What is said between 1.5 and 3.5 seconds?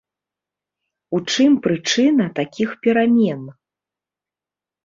прычына такіх перамен?